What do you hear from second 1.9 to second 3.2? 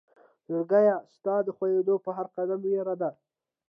په هر قدم وئيره ده